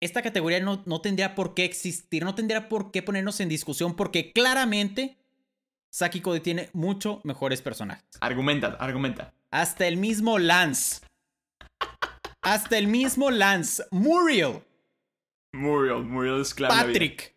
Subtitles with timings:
[0.00, 3.96] esta categoría no, no tendría por qué existir, no tendría por qué ponernos en discusión,
[3.96, 5.18] porque claramente
[5.92, 8.04] Saki Cody tiene mucho mejores personajes.
[8.20, 9.34] Argumenta, argumenta.
[9.50, 11.00] Hasta el mismo Lance.
[12.42, 13.84] Hasta el mismo Lance.
[13.90, 14.62] Muriel.
[15.52, 16.74] Muriel, Muriel es clave.
[16.74, 17.34] Patrick.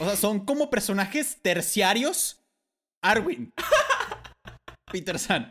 [0.00, 2.42] O sea, son como personajes terciarios.
[3.02, 3.52] Arwin.
[4.92, 5.48] Peter San.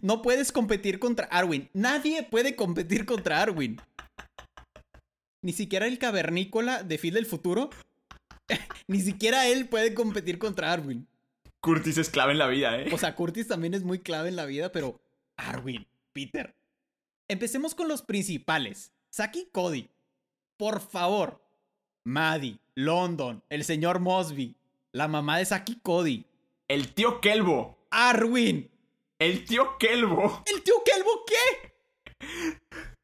[0.00, 1.68] No puedes competir contra Arwin.
[1.72, 3.80] Nadie puede competir contra Arwin.
[5.42, 7.70] Ni siquiera el cavernícola de Phil del futuro.
[8.88, 11.06] Ni siquiera él puede competir contra Arwin.
[11.60, 12.88] Curtis es clave en la vida, ¿eh?
[12.92, 15.00] O sea, Curtis también es muy clave en la vida, pero
[15.36, 16.54] Arwin, Peter.
[17.28, 18.92] Empecemos con los principales.
[19.10, 19.88] Saki Cody.
[20.56, 21.42] Por favor.
[22.04, 24.56] Maddie, London, el señor Mosby,
[24.92, 26.24] la mamá de Saki Cody.
[26.66, 27.76] El tío Kelbo.
[27.90, 28.70] Arwin.
[29.18, 30.42] El tío Kelbo.
[30.46, 31.74] ¿El tío Kelbo qué?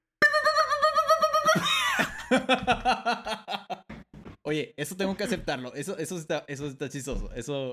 [4.42, 5.74] Oye, eso tengo que aceptarlo.
[5.74, 7.32] Eso, eso, está, eso está chistoso.
[7.32, 7.72] Eso.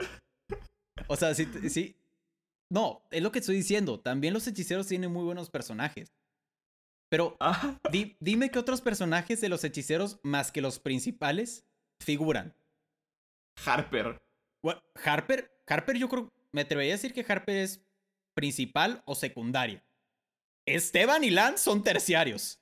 [1.08, 1.98] O sea, sí, sí.
[2.70, 4.00] No, es lo que estoy diciendo.
[4.00, 6.14] También los hechiceros tienen muy buenos personajes.
[7.10, 11.66] Pero Ah, di- dime qué otros personajes de los hechiceros, más que los principales,
[12.02, 12.56] figuran.
[13.66, 14.22] Harper.
[15.04, 17.82] Harper, Harper yo creo, me atrevería a decir que Harper es
[18.34, 19.84] principal o secundaria.
[20.66, 22.62] Esteban y Lance son terciarios.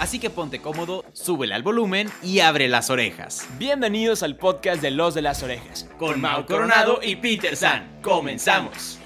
[0.00, 3.46] Así que ponte cómodo, súbele al volumen y abre las orejas.
[3.58, 5.90] Bienvenidos al podcast de Los de las Orejas.
[5.98, 8.98] Con Mau Coronado y Peter San, comenzamos.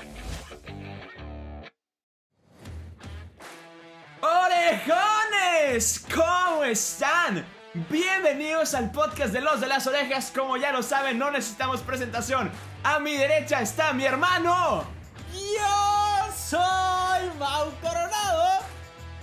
[4.21, 6.07] ¡Orejones!
[6.15, 7.45] ¿Cómo están?
[7.91, 10.31] Bienvenidos al podcast de Los de las Orejas.
[10.33, 12.53] Como ya lo saben, no necesitamos presentación.
[12.85, 14.85] A mi derecha está mi hermano.
[15.33, 18.04] Yo soy Mau Coronado.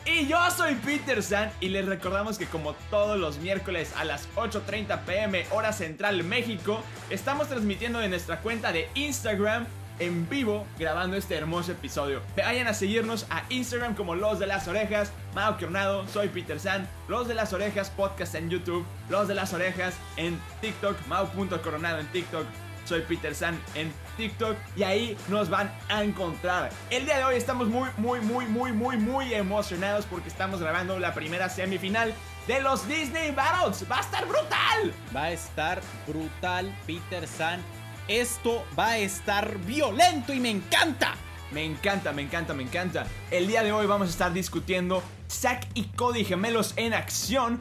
[0.06, 4.28] Y yo soy Peter San y les recordamos que como todos los miércoles a las
[4.35, 6.81] 8.30 pm hora central México,
[7.12, 9.67] estamos transmitiendo de nuestra cuenta de Instagram
[10.00, 12.22] en vivo grabando este hermoso episodio.
[12.35, 16.90] Vayan a seguirnos a Instagram como Los de las Orejas, Mao Coronado, soy Peter San,
[17.07, 22.07] Los de las Orejas podcast en YouTube, Los de las Orejas en TikTok, Mau.coronado en
[22.07, 22.45] TikTok,
[22.85, 26.69] soy Peter San en TikTok y ahí nos van a encontrar.
[26.91, 30.99] El día de hoy estamos muy, muy, muy, muy, muy, muy emocionados porque estamos grabando
[30.99, 32.13] la primera semifinal
[32.45, 33.89] de los Disney Battles.
[33.89, 34.93] ¡Va a estar brutal!
[35.15, 37.61] Va a estar brutal, Peter San.
[38.07, 41.15] Esto va a estar violento y me encanta.
[41.51, 43.07] Me encanta, me encanta, me encanta.
[43.31, 47.57] El día de hoy vamos a estar discutiendo Zack y Cody Gemelos en acción,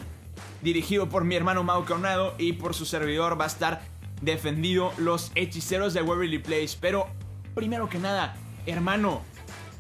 [0.61, 3.81] dirigido por mi hermano Mau Coronado y por su servidor va a estar
[4.21, 6.77] defendido los hechiceros de Waverly Place.
[6.81, 7.09] Pero,
[7.55, 8.37] primero que nada,
[8.67, 9.23] hermano,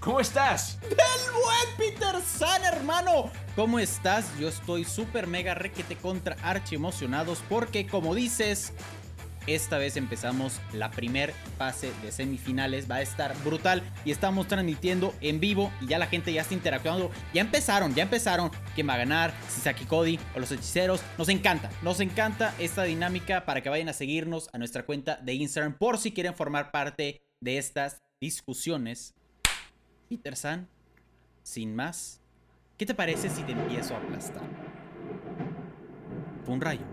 [0.00, 0.78] ¿cómo estás?
[0.82, 0.96] ¡El
[1.32, 3.30] buen Peter San, hermano!
[3.56, 4.26] ¿Cómo estás?
[4.38, 8.72] Yo estoy súper mega requete contra archi emocionados porque, como dices,
[9.46, 12.90] esta vez empezamos la primer fase de semifinales.
[12.90, 16.54] Va a estar brutal y estamos transmitiendo en vivo y ya la gente ya está
[16.54, 17.10] interactuando.
[17.32, 18.50] Ya empezaron, ya empezaron.
[18.74, 19.34] ¿Quién va a ganar?
[19.48, 21.02] Si Saki Cody o los hechiceros.
[21.18, 25.34] Nos encanta, nos encanta esta dinámica para que vayan a seguirnos a nuestra cuenta de
[25.34, 29.14] Instagram por si quieren formar parte de estas discusiones.
[30.08, 30.68] Peter San,
[31.42, 32.20] sin más,
[32.76, 34.42] ¿qué te parece si te empiezo a aplastar?
[36.44, 36.84] Fue un rayo.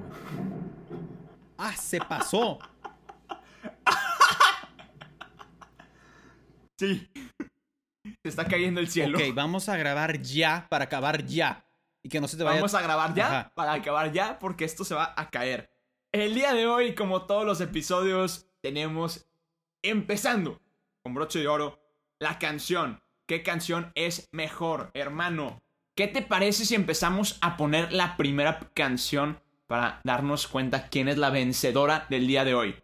[1.57, 2.59] ¡Ah, se pasó!
[6.79, 7.09] Sí.
[8.22, 9.18] Se está cayendo el cielo.
[9.18, 11.66] Ok, vamos a grabar ya para acabar ya.
[12.03, 12.57] Y que no se te vaya.
[12.57, 13.51] Vamos a grabar ya Ajá.
[13.56, 15.72] para acabar ya porque esto se va a caer.
[16.12, 19.27] El día de hoy, como todos los episodios, tenemos
[19.81, 20.62] empezando
[21.03, 21.80] con broche de oro
[22.19, 23.01] la canción.
[23.27, 25.60] ¿Qué canción es mejor, hermano?
[25.95, 31.17] ¿Qué te parece si empezamos a poner la primera canción para darnos cuenta quién es
[31.17, 32.75] la vencedora del día de hoy?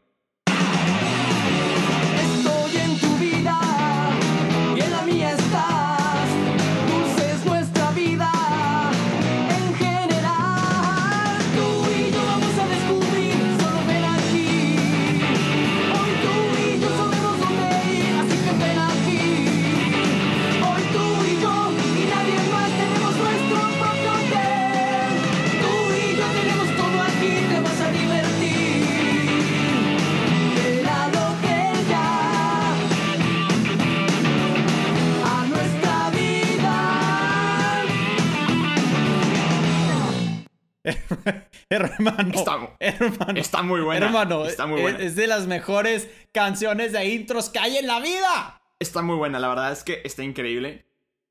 [41.70, 42.34] Hermano.
[42.34, 43.40] Está- hermano.
[43.40, 45.00] está muy buena, Hermano, está muy es- buena.
[45.00, 48.62] Es, de las mejores canciones de intros que hay en la vida.
[48.80, 50.86] Está muy buena, la verdad es que está increíble.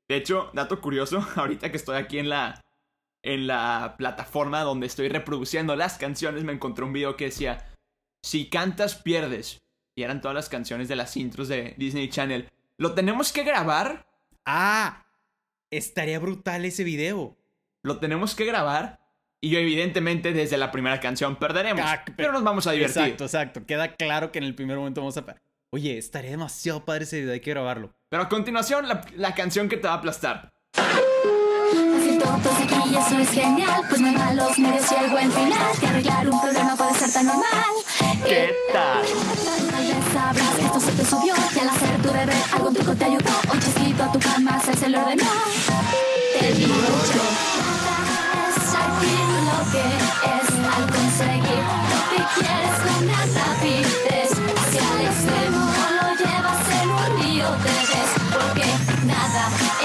[0.09, 2.59] De hecho, dato curioso, ahorita que estoy aquí en la
[3.25, 7.65] en la plataforma donde estoy reproduciendo las canciones, me encontré un video que decía,
[8.21, 9.61] si cantas pierdes.
[9.95, 12.49] Y eran todas las canciones de las intros de Disney Channel.
[12.77, 14.07] ¿Lo tenemos que grabar?
[14.45, 15.05] Ah,
[15.71, 17.37] estaría brutal ese video.
[17.81, 18.99] Lo tenemos que grabar.
[19.43, 21.83] Y yo evidentemente desde la primera canción perderemos.
[21.85, 23.01] Ah, pe- pero nos vamos a divertir.
[23.01, 23.65] Exacto, exacto.
[23.65, 25.25] Queda claro que en el primer momento vamos a...
[25.73, 27.91] Oye, estaría demasiado padre ese video, hay que grabarlo.
[28.09, 30.49] Pero a continuación, la, la canción que te va a aplastar.
[30.77, 35.31] Así todos aquí y eso es genial Pues no hay malos medios y el buen
[35.31, 37.45] final Que arreglar un problema puede ser tan normal
[38.25, 39.03] ¿Qué tal?
[39.71, 42.95] Tal vez sabrás que esto se te subió Y al hacer tu bebé algún truco
[42.95, 45.23] te ayudó Un chasquito a tu cama se se lo ordenó
[46.39, 47.52] Te digo yo
[49.71, 51.63] que es Al conseguir.
[51.91, 54.29] Lo que quieres con una rapidez
[54.59, 55.61] Hacia el extremo
[55.99, 58.67] lo llevas en un río de vez Porque
[59.05, 59.43] nada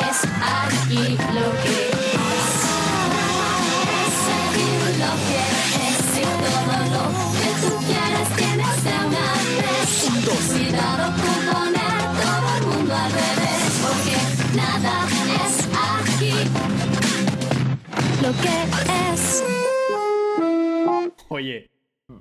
[0.08, 0.18] es
[0.56, 1.04] aquí
[1.34, 2.56] lo que es.
[4.38, 4.68] Aquí
[5.02, 5.40] lo que
[5.86, 6.02] es.
[6.16, 7.04] Y todo lo
[7.38, 8.76] que tú quieres tienes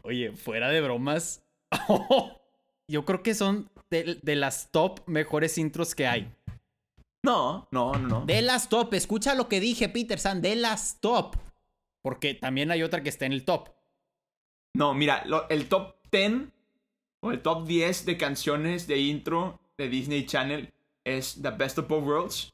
[0.07, 1.43] oye, fuera de bromas.
[2.87, 6.33] Yo creo que son de, de las top mejores intros que hay.
[7.23, 8.25] No, no, no.
[8.25, 11.35] De las top, escucha lo que dije, Peter San, de las top.
[12.01, 13.69] Porque también hay otra que está en el top.
[14.75, 16.43] No, mira, lo- el top 10
[17.21, 20.73] o el top 10 de canciones de intro de Disney Channel
[21.03, 22.53] es The Best of Both Worlds.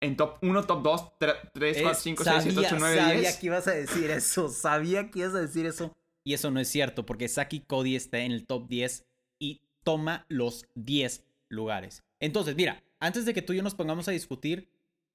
[0.00, 1.42] En top 1, top 2, 3,
[1.82, 3.44] 4, 5, 6, 7, 8, 9, 10.
[3.44, 5.92] ibas a decir eso, sabía que ibas a decir eso.
[6.26, 9.06] Y eso no es cierto, porque Saki Cody está en el top 10
[9.38, 12.02] y toma los 10 lugares.
[12.18, 14.68] Entonces, mira, antes de que tú y yo nos pongamos a discutir,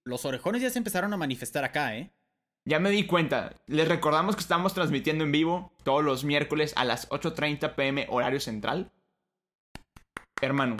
[0.06, 2.14] los orejones ya se empezaron a manifestar acá, ¿eh?
[2.64, 3.54] Ya me di cuenta.
[3.68, 8.40] Les recordamos que estamos transmitiendo en vivo todos los miércoles a las 8.30 pm horario
[8.40, 8.90] central.
[10.42, 10.78] Hermano,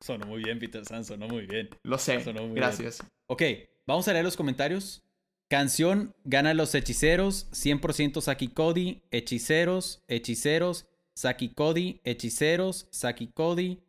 [0.00, 1.68] Sonó muy bien, Peter San, sonó muy bien.
[1.82, 2.22] lo sé.
[2.22, 3.04] Sonó muy Gracias.
[3.26, 3.42] Ok,
[3.84, 5.02] vamos a leer los comentarios.
[5.50, 10.86] Canción gana los hechiceros, 100% Saki Cody, hechiceros, hechiceros,
[11.16, 13.82] Saki Cody, hechiceros, Saki Cody,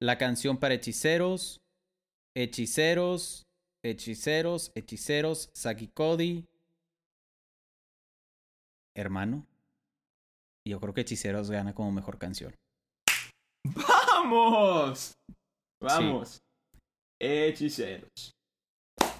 [0.00, 1.60] la canción para hechiceros,
[2.36, 3.44] hechiceros,
[3.84, 6.48] hechiceros, hechiceros, Saki Cody.
[8.96, 9.46] Hermano,
[10.66, 12.56] yo creo que hechiceros gana como mejor canción.
[13.64, 15.12] ¡Vamos!
[15.80, 16.40] Vamos.
[17.20, 18.33] Hechiceros.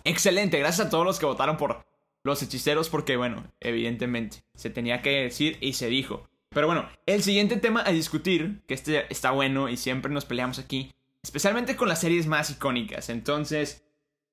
[0.05, 1.87] Excelente, gracias a todos los que votaron por
[2.23, 6.29] los hechiceros porque, bueno, evidentemente, se tenía que decir y se dijo.
[6.51, 10.59] Pero bueno, el siguiente tema a discutir, que este está bueno y siempre nos peleamos
[10.59, 10.93] aquí,
[11.23, 13.09] especialmente con las series más icónicas.
[13.09, 13.85] Entonces,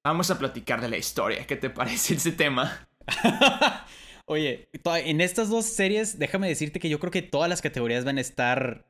[0.03, 1.47] vamos a platicar de la historia.
[1.47, 2.87] ¿Qué te parece ese tema?
[4.25, 8.17] Oye, en estas dos series, déjame decirte que yo creo que todas las categorías van
[8.17, 8.85] a estar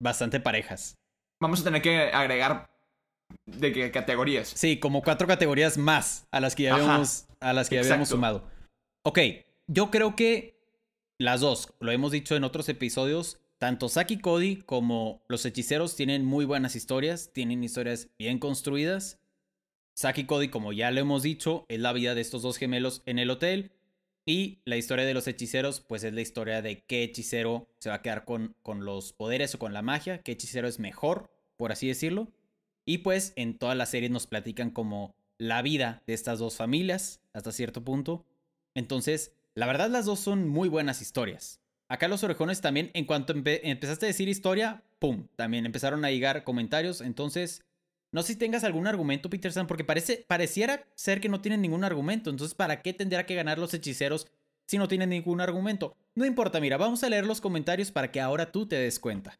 [0.00, 0.98] bastante parejas.
[1.40, 2.71] Vamos a tener que agregar
[3.46, 4.48] de qué categorías.
[4.48, 7.82] Sí, como cuatro categorías más a las que ya Ajá, habíamos, a las que ya
[7.82, 8.44] habíamos sumado.
[9.04, 9.18] Ok,
[9.66, 10.60] yo creo que
[11.18, 16.24] las dos, lo hemos dicho en otros episodios, tanto Saki Cody como los hechiceros tienen
[16.24, 19.20] muy buenas historias, tienen historias bien construidas.
[19.94, 23.20] Saki Cody, como ya lo hemos dicho, es la vida de estos dos gemelos en
[23.20, 23.70] el hotel.
[24.26, 27.96] Y la historia de los hechiceros, pues es la historia de qué hechicero se va
[27.96, 31.72] a quedar con, con los poderes o con la magia, qué hechicero es mejor, por
[31.72, 32.28] así decirlo.
[32.84, 37.20] Y pues en todas las series nos platican como la vida de estas dos familias
[37.32, 38.24] hasta cierto punto.
[38.74, 41.60] Entonces, la verdad las dos son muy buenas historias.
[41.88, 45.26] Acá los orejones también, en cuanto empe- empezaste a decir historia, ¡pum!
[45.36, 47.00] También empezaron a llegar comentarios.
[47.02, 47.62] Entonces,
[48.12, 51.60] no sé si tengas algún argumento, Peter San, porque parece, pareciera ser que no tienen
[51.60, 52.30] ningún argumento.
[52.30, 54.26] Entonces, ¿para qué tendrá que ganar los hechiceros
[54.66, 55.94] si no tienen ningún argumento?
[56.14, 59.38] No importa, mira, vamos a leer los comentarios para que ahora tú te des cuenta.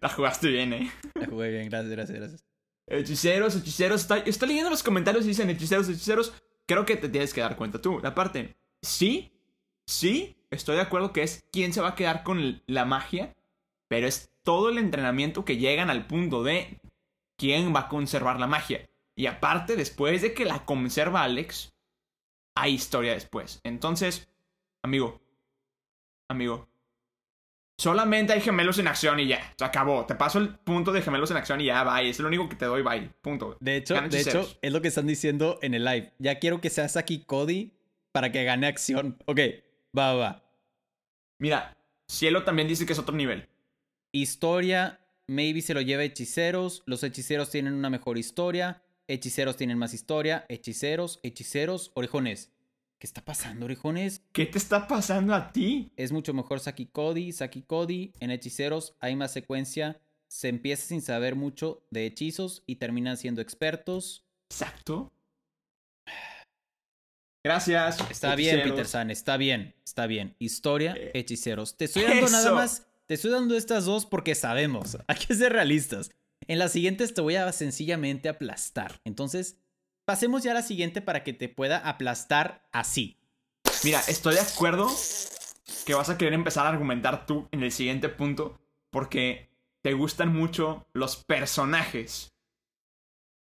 [0.00, 0.90] La jugaste bien, eh.
[1.14, 2.44] La jugué bien, gracias, gracias, gracias.
[2.86, 4.02] Hechiceros, hechiceros.
[4.02, 6.34] Está, está leyendo los comentarios y dicen hechiceros, hechiceros.
[6.66, 8.00] Creo que te tienes que dar cuenta tú.
[8.02, 8.56] La parte.
[8.82, 9.32] Sí,
[9.86, 13.34] sí, estoy de acuerdo que es quién se va a quedar con la magia.
[13.88, 16.80] Pero es todo el entrenamiento que llegan al punto de
[17.36, 18.88] quién va a conservar la magia.
[19.16, 21.72] Y aparte, después de que la conserva Alex,
[22.54, 23.60] hay historia después.
[23.62, 24.28] Entonces,
[24.82, 25.20] amigo,
[26.28, 26.68] amigo,
[27.78, 30.06] solamente hay gemelos en acción y ya, se acabó.
[30.06, 32.08] Te paso el punto de gemelos en acción y ya, bye.
[32.08, 33.10] Es lo único que te doy, bye.
[33.20, 33.56] Punto.
[33.60, 36.12] De hecho, Ganan de hecho, es lo que están diciendo en el live.
[36.18, 37.72] Ya quiero que sea Saki Cody
[38.12, 39.18] para que gane acción.
[39.26, 39.40] Ok,
[39.96, 40.44] va, va, va.
[41.38, 41.76] Mira,
[42.08, 43.48] Cielo también dice que es otro nivel.
[44.12, 46.82] Historia, maybe se lo lleva hechiceros.
[46.86, 48.82] Los hechiceros tienen una mejor historia.
[49.08, 50.46] Hechiceros tienen más historia.
[50.48, 52.53] Hechiceros, hechiceros, orejones.
[52.98, 54.22] ¿Qué está pasando, orejones?
[54.32, 55.92] ¿Qué te está pasando a ti?
[55.96, 57.32] Es mucho mejor Saki Cody.
[57.32, 58.12] Saki Cody.
[58.20, 60.00] En hechiceros hay más secuencia.
[60.28, 64.24] Se empieza sin saber mucho de hechizos y terminan siendo expertos.
[64.50, 65.12] Exacto.
[67.44, 67.98] Gracias.
[68.10, 68.62] Está bien.
[68.62, 70.34] Peter San, está bien, está bien.
[70.38, 71.76] Historia, Eh, hechiceros.
[71.76, 74.96] Te estoy dando nada más, te estoy dando estas dos porque sabemos.
[75.08, 76.10] Hay que ser realistas.
[76.46, 79.00] En las siguientes te voy a sencillamente aplastar.
[79.04, 79.58] Entonces,
[80.04, 83.18] pasemos ya a la siguiente para que te pueda aplastar así.
[83.82, 84.88] Mira, estoy de acuerdo
[85.86, 88.58] que vas a querer empezar a argumentar tú en el siguiente punto
[88.90, 89.50] porque
[89.82, 92.32] te gustan mucho los personajes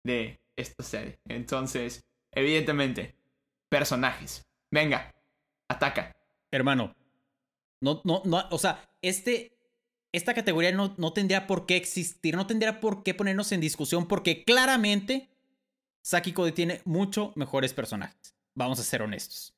[0.03, 1.19] de esta serie.
[1.25, 3.15] Entonces, evidentemente,
[3.69, 4.45] personajes.
[4.71, 5.13] Venga,
[5.69, 6.15] ataca.
[6.51, 6.95] Hermano,
[7.81, 9.57] no, no, no, o sea, este,
[10.11, 14.07] esta categoría no, no tendría por qué existir, no tendría por qué ponernos en discusión
[14.07, 15.29] porque claramente
[16.07, 18.33] Saki Cody tiene mucho mejores personajes.
[18.55, 19.53] Vamos a ser honestos.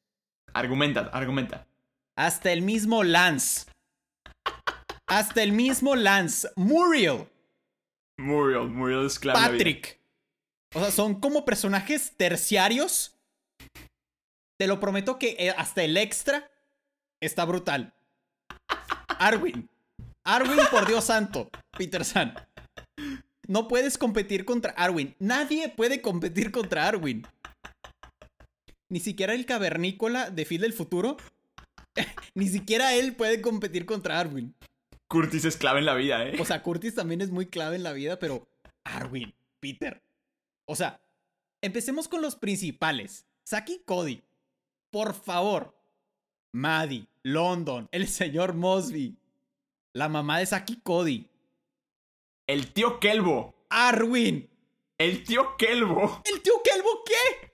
[0.51, 1.67] Argumenta, argumenta.
[2.15, 3.67] Hasta el mismo Lance.
[5.05, 6.49] Hasta el mismo Lance.
[6.55, 7.27] Muriel.
[8.17, 9.39] Muriel, Muriel es clave.
[9.39, 9.99] Patrick.
[10.73, 13.15] O sea, son como personajes terciarios.
[14.57, 16.49] Te lo prometo que eh, hasta el extra
[17.21, 17.93] está brutal.
[19.19, 19.69] Arwin.
[20.23, 21.47] Arwin, por Dios santo.
[21.77, 22.33] Peter San.
[23.49, 25.15] No puedes competir contra Arwin.
[25.17, 27.25] Nadie puede competir contra Arwin.
[28.89, 31.17] Ni siquiera el cavernícola de Phil del futuro.
[32.35, 34.53] Ni siquiera él puede competir contra Arwin.
[35.07, 36.37] Curtis es clave en la vida, ¿eh?
[36.39, 38.47] O sea, Curtis también es muy clave en la vida, pero
[38.83, 39.99] Arwin, Peter.
[40.65, 41.01] O sea,
[41.63, 43.25] empecemos con los principales.
[43.45, 44.21] Saki Cody.
[44.91, 45.75] Por favor.
[46.51, 49.15] Maddie, London, el señor Mosby.
[49.93, 51.25] La mamá de Saki Cody.
[52.49, 53.53] El tío Kelbo.
[53.69, 54.49] Arwin.
[54.97, 56.19] El tío Kelbo.
[56.25, 57.51] ¿El tío Kelbo qué?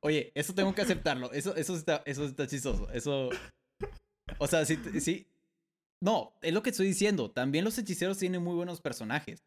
[0.00, 1.32] Oye, eso tengo que aceptarlo.
[1.32, 2.90] Eso, eso, está, eso está chistoso.
[2.92, 3.30] Eso.
[4.38, 5.26] O sea, sí, sí.
[6.02, 7.30] No, es lo que estoy diciendo.
[7.30, 9.42] También los hechiceros tienen muy buenos personajes.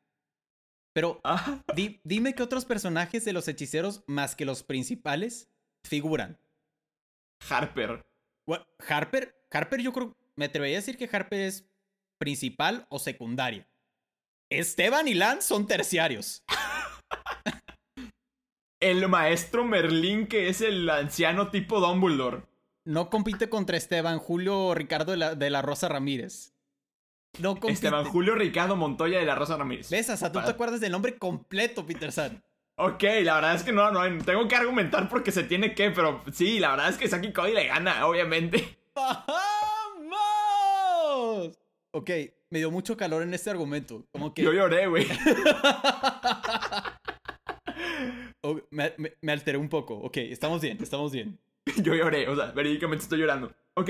[0.93, 5.49] Pero Ah, di- dime qué otros personajes de los hechiceros, más que los principales,
[5.83, 6.39] figuran.
[7.47, 8.03] Harper.
[8.87, 11.65] Harper, Harper yo creo, me atrevería a decir que Harper es
[12.17, 13.67] principal o secundaria.
[14.49, 16.43] Esteban y Lance son terciarios.
[18.79, 22.43] El maestro Merlín, que es el anciano tipo Dumbledore.
[22.85, 26.53] No compite contra Esteban, Julio Ricardo de la, de la Rosa Ramírez.
[27.39, 27.73] No compite.
[27.73, 29.89] Esteban Julio Ricardo Montoya de la Rosa Ramírez.
[29.89, 30.09] ¿Ves?
[30.09, 32.41] Hasta tú te acuerdas del nombre completo, Peter San.
[32.75, 36.23] Ok, la verdad es que no, no, tengo que argumentar porque se tiene que, pero
[36.31, 38.77] sí, la verdad es que Saki Cody le gana, obviamente.
[40.07, 41.57] ¡Vamos!
[41.91, 42.09] Ok,
[42.49, 44.05] me dio mucho calor en este argumento.
[44.11, 45.07] Como que Yo lloré, güey.
[48.41, 49.95] oh, me, me- me alteré un poco.
[49.95, 51.39] Ok, estamos bien, estamos bien.
[51.83, 53.53] Yo lloré, o sea, verídicamente estoy llorando.
[53.75, 53.89] Ok,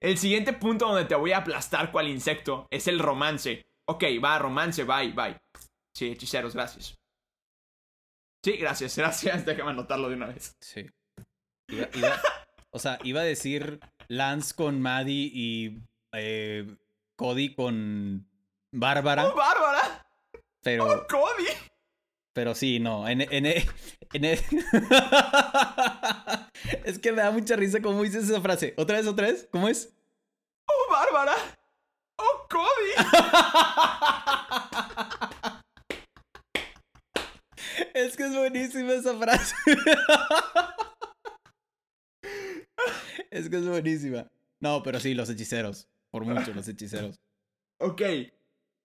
[0.00, 3.66] el siguiente punto donde te voy a aplastar cual insecto es el romance.
[3.86, 5.36] Ok, va, romance, bye, bye.
[5.94, 6.96] Sí, hechiceros, gracias.
[8.44, 9.44] Sí, gracias, gracias.
[9.46, 10.56] Déjame anotarlo de una vez.
[10.60, 10.86] Sí.
[11.68, 12.20] Iba- iba-
[12.70, 15.82] o sea, iba a decir Lance con Maddie y
[16.12, 16.76] eh,
[17.16, 18.28] Cody con
[18.72, 20.06] Bárbara, ¡Oh, Bárbara!
[20.62, 21.46] pero, ¡Oh, Cody!
[22.32, 23.08] pero sí, no.
[23.08, 23.64] En, en, en-
[26.84, 28.74] es que me da mucha risa cómo dices esa frase.
[28.76, 29.48] ¿Otra vez, otra vez?
[29.52, 29.94] ¿Cómo es?
[30.68, 31.34] ¡Oh, Bárbara!
[32.18, 32.94] ¡Oh, Cody!
[37.94, 39.54] Es que es buenísima esa frase.
[43.30, 44.30] es que es buenísima.
[44.60, 45.88] No, pero sí, los hechiceros.
[46.10, 47.20] Por mucho, los hechiceros.
[47.78, 48.02] Ok.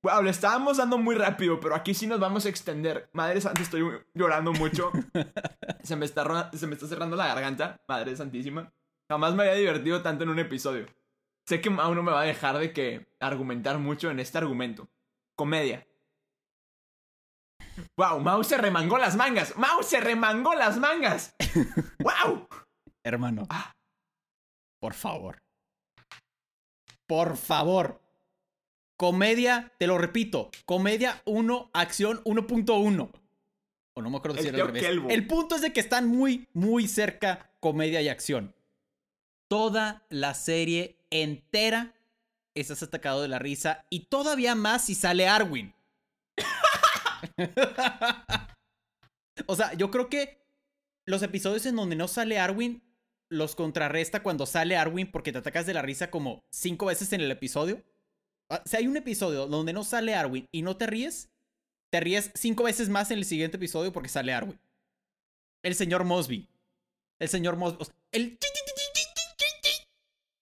[0.02, 3.10] Wow, le estábamos dando muy rápido, pero aquí sí nos vamos a extender.
[3.14, 4.92] Madre santa, estoy llorando mucho.
[5.84, 7.82] se, me está, se me está cerrando la garganta.
[7.88, 8.74] Madre santísima.
[9.10, 10.86] Jamás me había divertido tanto en un episodio.
[11.46, 14.90] Sé que Mau no me va a dejar de que argumentar mucho en este argumento.
[15.36, 15.86] Comedia.
[17.98, 19.58] Wow, Mau se remangó las mangas.
[19.58, 21.36] Mau se remangó las mangas.
[22.00, 22.48] wow.
[23.04, 23.48] Hermano.
[23.50, 23.74] Ah.
[24.80, 25.42] Por favor.
[27.08, 28.02] Por favor.
[28.98, 30.52] Comedia, te lo repito.
[30.66, 33.12] Comedia 1, acción 1.1.
[33.94, 35.02] O no me acuerdo si El era al revés.
[35.10, 38.56] El punto es de que están muy, muy cerca comedia y acción.
[39.48, 41.96] Toda la serie entera
[42.54, 43.86] estás atacado de la risa.
[43.90, 45.74] Y todavía más si sale Arwin.
[49.48, 50.38] O sea, yo creo que
[51.06, 52.84] los episodios en donde no sale Arwin
[53.30, 57.22] los contrarresta cuando sale Arwin porque te atacas de la risa como cinco veces en
[57.22, 57.84] el episodio.
[58.50, 61.30] Ah, Si hay un episodio donde no sale Arwin y no te ríes,
[61.92, 64.60] te ríes cinco veces más en el siguiente episodio porque sale Arwin.
[65.64, 66.50] El señor Mosby.
[67.20, 67.78] El señor Mosby.
[67.82, 68.38] o sea, el...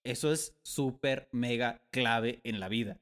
[0.04, 2.98] Eso es súper mega clave en la vida.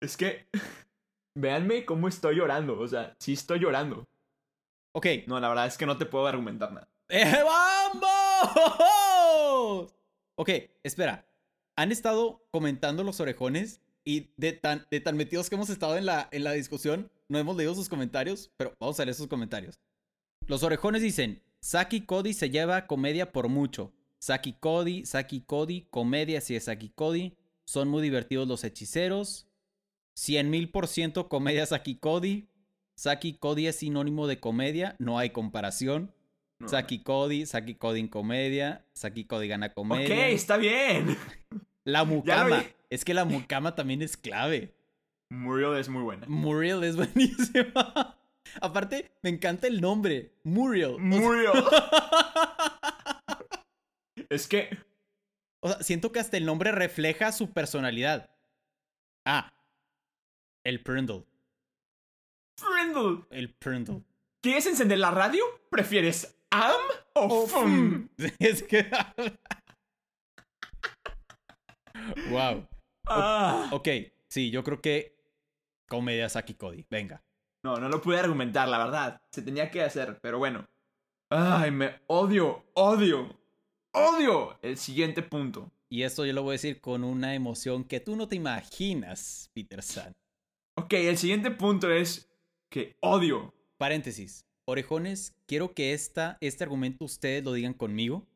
[0.00, 0.46] Es que.
[1.34, 2.78] Véanme cómo estoy llorando.
[2.80, 4.08] O sea, sí estoy llorando.
[4.92, 5.06] Ok.
[5.26, 6.88] No, la verdad es que no te puedo argumentar nada.
[7.10, 8.50] ¡Eh, ¡Vamos!
[10.36, 10.50] Ok,
[10.82, 11.26] espera.
[11.76, 16.44] Han estado comentando los orejones y de tan, metidos que hemos estado en la, en
[16.44, 19.78] la discusión, no hemos leído sus comentarios, pero vamos a leer sus comentarios.
[20.46, 23.92] Los orejones dicen, Saki Cody se lleva comedia por mucho.
[24.18, 27.36] Saki Cody, Saki Cody, comedia si es Saki Cody.
[27.64, 29.46] Son muy divertidos los hechiceros.
[30.14, 32.48] 100 mil por ciento comedia Saki Cody.
[32.96, 36.12] Saki Cody es sinónimo de comedia, no hay comparación.
[36.60, 36.68] No.
[36.68, 40.28] Saki Cody, Saki Cody en comedia, Saki Cody gana Ok, comedia.
[40.28, 41.16] está bien.
[41.84, 42.62] La mucama.
[42.90, 44.74] Es que la mucama también es clave.
[45.30, 46.26] Muriel es muy buena.
[46.28, 48.16] Muriel es buenísima.
[48.60, 50.32] Aparte, me encanta el nombre.
[50.44, 50.94] Muriel.
[50.94, 51.52] O sea- Muriel.
[54.28, 54.76] es que.
[55.62, 58.30] O sea, siento que hasta el nombre refleja su personalidad.
[59.26, 59.52] Ah.
[60.64, 61.24] El Prindle.
[62.60, 63.24] Brindle.
[63.30, 64.02] El Prindle.
[64.42, 65.42] ¿Quieres encender la radio?
[65.70, 66.80] ¿Prefieres am
[67.14, 68.08] o fum?
[68.38, 68.86] Es que.
[72.30, 72.66] wow.
[73.06, 73.68] Ah.
[73.72, 73.88] Ok,
[74.28, 75.16] sí, yo creo que
[75.88, 76.86] comedia Saki Cody.
[76.88, 77.22] Venga.
[77.62, 79.22] No, no lo pude argumentar, la verdad.
[79.30, 80.66] Se tenía que hacer, pero bueno.
[81.30, 83.38] Ay, me odio, odio,
[83.92, 85.70] odio el siguiente punto.
[85.88, 89.50] Y esto yo lo voy a decir con una emoción que tú no te imaginas,
[89.52, 90.12] Peter San.
[90.76, 92.28] Ok, el siguiente punto es
[92.70, 93.52] que odio.
[93.76, 94.46] Paréntesis.
[94.66, 98.26] Orejones, quiero que esta, este argumento ustedes lo digan conmigo.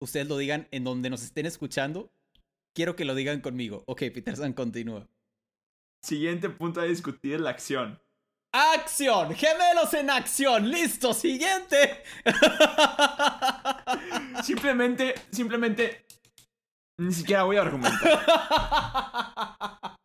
[0.00, 2.12] Ustedes lo digan en donde nos estén escuchando.
[2.74, 3.84] Quiero que lo digan conmigo.
[3.86, 5.08] Ok, Peter San, continúa.
[6.02, 8.00] Siguiente punto a discutir la acción.
[8.54, 9.34] ¡Acción!
[9.34, 10.68] ¡Gemelos en acción!
[10.68, 11.14] ¡Listo!
[11.14, 12.02] ¡Siguiente!
[14.42, 16.04] Simplemente, simplemente,
[16.98, 18.20] ni siquiera voy a argumentar.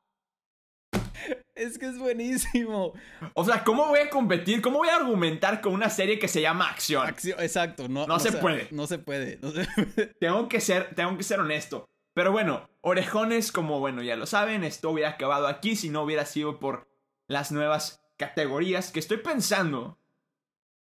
[1.57, 2.93] es que es buenísimo.
[3.33, 4.61] O sea, ¿cómo voy a competir?
[4.61, 7.05] ¿Cómo voy a argumentar con una serie que se llama acción?
[7.07, 7.87] Acción, exacto.
[7.87, 8.67] No, No se sea, puede.
[8.71, 9.39] No se puede.
[9.41, 10.07] no se puede.
[10.19, 11.85] Tengo que ser, tengo que ser honesto.
[12.13, 16.25] Pero bueno, orejones, como bueno, ya lo saben, esto hubiera acabado aquí si no hubiera
[16.25, 16.87] sido por
[17.27, 19.99] las nuevas categorías que estoy pensando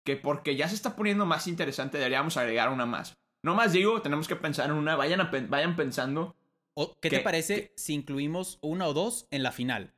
[0.04, 3.14] que porque ya se está poniendo más interesante deberíamos agregar una más.
[3.42, 6.36] No más digo, tenemos que pensar en una, vayan, a vayan pensando.
[6.74, 7.18] O, ¿Qué, ¿Qué?
[7.18, 9.94] te parece si incluimos una o dos en la final?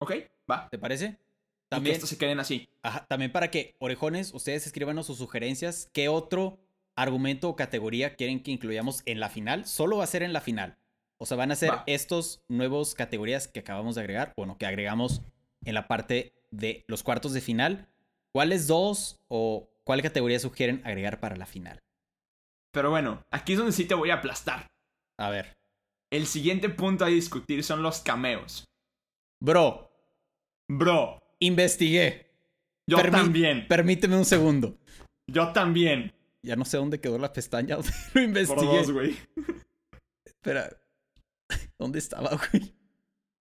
[0.00, 0.12] ¿Ok?
[0.50, 0.68] Va.
[0.70, 1.06] ¿Te parece?
[1.06, 1.16] Y que
[1.68, 2.68] También, estos se queden así.
[2.82, 5.90] ajá, también para que, orejones, ustedes escríbanos sus sugerencias.
[5.92, 6.58] ¿Qué otro
[6.96, 9.66] argumento o categoría quieren que incluyamos en la final?
[9.66, 10.78] Solo va a ser en la final.
[11.18, 11.82] O sea, van a ser Va.
[11.86, 14.32] estos nuevos categorías que acabamos de agregar.
[14.36, 15.20] Bueno, que agregamos
[15.64, 17.88] en la parte de los cuartos de final.
[18.32, 21.80] ¿Cuáles dos o cuál categoría sugieren agregar para la final?
[22.72, 24.68] Pero bueno, aquí es donde sí te voy a aplastar.
[25.18, 25.56] A ver.
[26.10, 28.64] El siguiente punto a discutir son los cameos.
[29.40, 29.87] Bro,
[30.68, 32.26] Bro, investigué.
[32.86, 33.66] yo Permi- también.
[33.68, 34.78] Permíteme un segundo.
[35.26, 36.12] Yo también.
[36.42, 37.76] Ya no sé dónde quedó la pestaña.
[37.76, 38.66] Lo Por investigué.
[38.66, 39.16] dos, güey.
[40.24, 40.70] Espera.
[41.78, 42.74] ¿Dónde estaba, güey?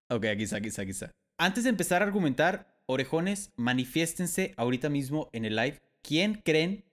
[0.10, 1.12] Ok, aquí está, aquí está, aquí está.
[1.40, 5.80] Antes de empezar a argumentar, orejones, manifiéstense ahorita mismo en el live.
[6.02, 6.86] ¿Quién creen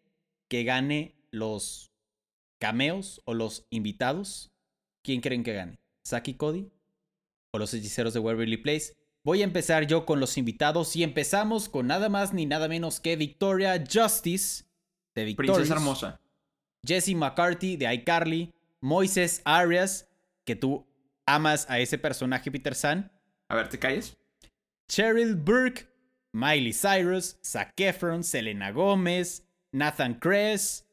[0.51, 1.93] que gane los
[2.61, 4.53] cameos o los invitados?
[5.05, 5.79] ¿Quién creen que gane?
[6.05, 6.71] ¿Saki Cody?
[7.53, 8.95] ¿O los hechiceros de Waverly Place?
[9.25, 13.01] Voy a empezar yo con los invitados y empezamos con nada más ni nada menos
[13.01, 14.65] que Victoria Justice
[15.15, 15.57] de Victorious.
[15.57, 16.21] Princesa hermosa.
[16.87, 20.11] Jesse McCarthy de iCarly, Moises Arias,
[20.45, 20.87] que tú
[21.25, 23.11] amas a ese personaje Peter San,
[23.49, 24.15] A ver, ¿te calles?
[24.89, 25.89] Cheryl Burke,
[26.35, 30.87] Miley Cyrus, Zac Efron, Selena Gómez, Nathan Kress,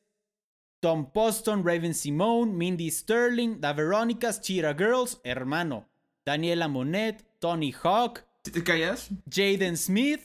[0.79, 5.89] Tom Poston, Raven Simone, Mindy Sterling, The Veronicas, Cheetah Girls, hermano,
[6.25, 9.09] Daniela Monet, Tony Hawk, ¿Sí te callas?
[9.27, 10.21] Jaden Smith,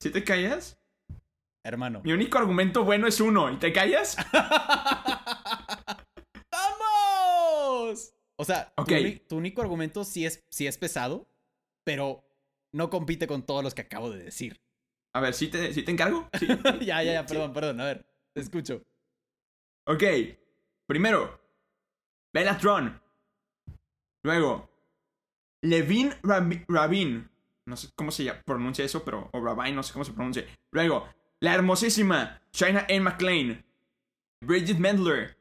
[0.00, 0.78] ¿Sí te callas?
[1.64, 2.02] hermano.
[2.04, 3.50] Mi único argumento bueno es uno.
[3.50, 4.16] ¿Y te callas?
[6.52, 8.14] ¡Vamos!
[8.36, 8.72] O sea,
[9.28, 11.26] tu único argumento sí es, sí es pesado,
[11.84, 12.24] pero
[12.72, 14.60] no compite con todos los que acabo de decir.
[15.14, 16.28] A ver, ¿sí te, sí te encargo?
[16.38, 16.46] Sí.
[16.80, 17.80] ya, ya, ya, perdón, perdón.
[17.80, 18.82] A ver, te escucho.
[19.86, 20.02] ok.
[20.86, 21.40] Primero,
[22.32, 23.00] Bellatron.
[24.22, 24.70] Luego,
[25.62, 27.28] Levin Rabi- Rabin.
[27.66, 29.28] No sé cómo se pronuncia eso, pero.
[29.32, 30.46] O Rabin, no sé cómo se pronuncia.
[30.72, 31.08] Luego,
[31.40, 33.64] la hermosísima China Anne McClain,
[34.44, 35.36] Bridget Mendler,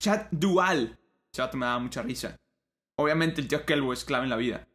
[0.00, 0.98] Chad Dual.
[1.36, 2.36] Vato me daba mucha risa.
[2.98, 4.66] Obviamente el tío Kelbo es clave en la vida.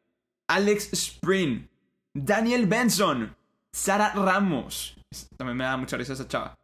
[0.47, 1.67] Alex Spring,
[2.13, 3.35] Daniel Benson,
[3.73, 4.97] Sara Ramos.
[5.35, 6.57] También me da mucha risa esa chava.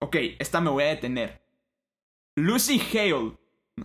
[0.00, 1.40] Ok, esta me voy a detener.
[2.36, 3.38] Lucy Hale.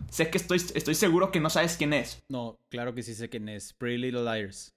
[0.10, 2.23] Sé que estoy, estoy seguro que no sabes quién es.
[2.30, 3.73] No, claro que sí sé quién es.
[3.73, 4.73] Pretty Little Liars.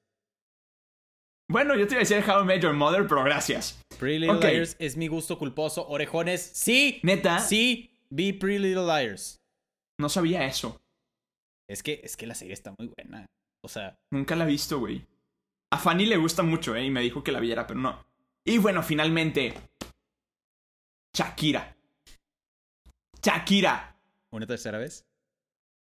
[1.51, 3.79] Bueno, yo te iba a decir How I Met Your Mother, pero gracias.
[3.99, 4.39] Pretty Little.
[4.41, 5.87] Liars es mi gusto culposo.
[5.89, 7.01] Orejones, sí.
[7.03, 7.41] ¿Neta?
[7.41, 9.41] Sí, vi Pretty Little Liars.
[9.99, 10.81] No sabía eso.
[11.69, 13.27] Es que, es que la serie está muy buena.
[13.65, 15.07] O sea, Nunca la he visto, güey.
[15.71, 16.85] A Fanny le gusta mucho, ¿eh?
[16.85, 18.05] Y me dijo que la viera, pero no.
[18.45, 19.55] Y bueno, finalmente.
[21.17, 21.77] Shakira.
[23.23, 23.92] Shakira.
[24.33, 25.07] Una tercera vez.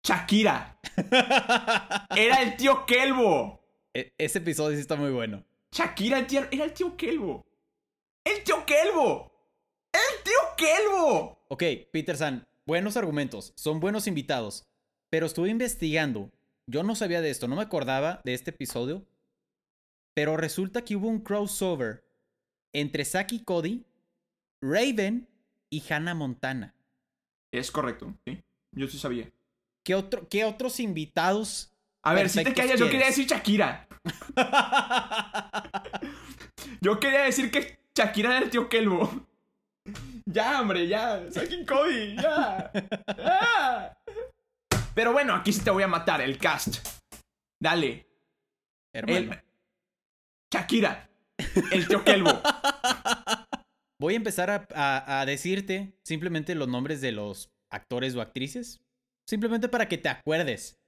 [0.04, 0.80] Shakira.
[2.16, 3.62] Era el tío Kelbo.
[3.94, 5.44] E- ese episodio sí está muy bueno.
[5.72, 7.46] Shakira el tío- era el tío Kelbo.
[8.24, 9.32] ¡El tío Kelbo!
[9.94, 11.46] ¡El tío Kelbo!
[11.50, 14.66] Ok, Peter San, buenos argumentos, son buenos invitados.
[15.10, 16.32] Pero estuve investigando.
[16.68, 19.06] Yo no sabía de esto, no me acordaba de este episodio.
[20.14, 22.04] Pero resulta que hubo un crossover
[22.74, 23.86] entre Zack y Cody,
[24.62, 25.30] Raven
[25.70, 26.76] y Hannah Montana.
[27.52, 28.44] Es correcto, sí.
[28.72, 29.30] Yo sí sabía.
[29.84, 31.74] ¿Qué, otro, qué otros invitados?
[32.04, 33.88] A ver, si te callas, yo quería decir Shakira.
[36.82, 39.28] Yo quería decir que Shakira era el tío Kelbo.
[40.26, 41.32] Ya, hombre, ya.
[41.32, 42.72] Saquen Cody, ya.
[43.18, 43.98] ya.
[44.94, 46.86] Pero bueno, aquí sí te voy a matar, el cast.
[47.60, 48.08] Dale.
[48.94, 49.44] Hermano, El...
[50.52, 51.10] Shakira.
[51.72, 52.32] El tío Kelbo.
[54.00, 58.82] voy a empezar a, a- a decirte simplemente los nombres de los actores o actrices.
[59.28, 60.80] Simplemente para que te acuerdes.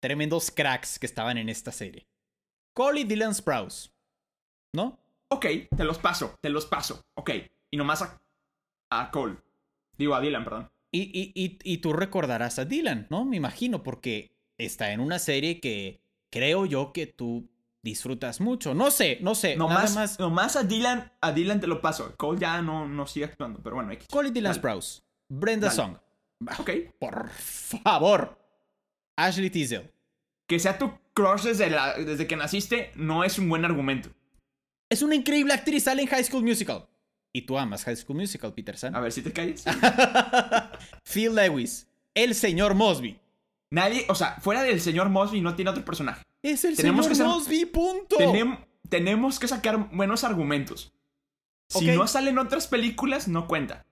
[0.00, 2.08] Tremendos cracks que estaban en esta serie.
[2.74, 3.92] Cole y Dylan Sprouse.
[4.74, 4.98] ¿No?
[5.28, 5.46] Ok,
[5.76, 7.02] te los paso, te los paso.
[7.14, 7.30] Ok.
[7.70, 8.20] Y nomás a,
[8.90, 9.36] a Cole.
[9.96, 10.70] Digo, a Dylan, perdón.
[10.90, 13.24] Y, y, y, y tú recordarás a Dylan, ¿no?
[13.24, 17.50] Me imagino, porque está en una serie que creo yo que tú
[17.82, 18.74] disfrutas mucho.
[18.74, 19.56] No sé, no sé.
[19.56, 20.18] Nomás, más.
[20.18, 22.14] nomás a Dylan, a Dylan te lo paso.
[22.16, 24.08] Cole ya no, no sigue actuando, pero bueno, X.
[24.08, 24.58] Cole y Dylan Dale.
[24.60, 25.02] Sprouse.
[25.28, 25.76] Brenda Dale.
[25.76, 25.96] Song.
[26.58, 26.70] Ok.
[26.98, 28.38] Por favor.
[29.16, 29.92] Ashley Tisdale.
[30.48, 34.10] Que sea tu crush desde, la- desde que naciste no es un buen argumento.
[34.90, 36.86] Es una increíble actriz, sale en High School Musical.
[37.34, 38.94] Y tú amas High School Musical, Peterson.
[38.94, 39.64] A ver si te calles.
[41.04, 43.18] Phil Lewis, el señor Mosby.
[43.70, 46.22] Nadie, o sea, fuera del señor Mosby no tiene otro personaje.
[46.42, 48.16] Es el Tenemos señor que Mosby, punto.
[48.18, 50.92] Tenem- tenemos que sacar buenos argumentos.
[51.68, 53.86] Si no salen otras películas, no cuenta.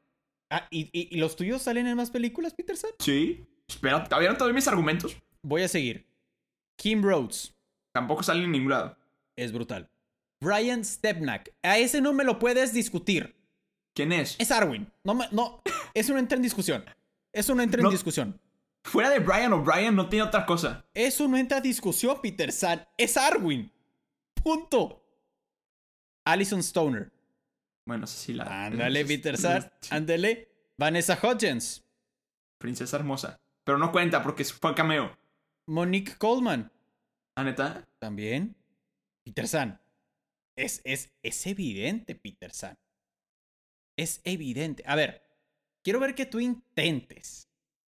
[0.50, 2.90] Ah, ¿y, y- y los tuyos salen en más películas, Peterson?
[2.98, 3.46] Sí.
[3.68, 5.16] Espera, ¿todavía no te doy mis argumentos?
[5.42, 6.06] Voy a seguir.
[6.76, 7.54] Kim Rhodes.
[7.94, 8.98] Tampoco salen en ningún lado.
[9.36, 9.88] Es brutal.
[10.42, 11.54] Brian Stepnack.
[11.62, 13.36] A ese no me lo puedes discutir.
[13.94, 14.36] ¿Quién es?
[14.38, 14.90] Es Arwin.
[15.04, 15.62] No, no.
[15.94, 16.84] Eso no entra en discusión.
[17.32, 18.40] Eso no entra en discusión.
[18.84, 20.86] Fuera de Brian O'Brien no tiene otra cosa.
[20.94, 22.86] Eso no entra en discusión, Peter San.
[22.96, 23.72] Es Arwin.
[24.34, 25.04] Punto.
[26.24, 27.12] Alison Stoner.
[27.86, 28.66] Bueno, sí, sí, la.
[28.66, 29.70] Ándale, Peter San.
[29.90, 30.48] Ándale.
[30.78, 31.84] Vanessa Hudgens.
[32.58, 33.40] Princesa hermosa.
[33.64, 35.16] Pero no cuenta porque fue cameo.
[35.66, 36.72] Monique Coleman.
[37.36, 37.86] ¿Ah, neta?
[37.98, 38.56] También.
[39.24, 39.80] Peter San.
[40.56, 42.78] Es, es, es evidente, Peter San.
[43.96, 44.82] Es evidente.
[44.86, 45.22] A ver,
[45.82, 47.49] quiero ver que tú intentes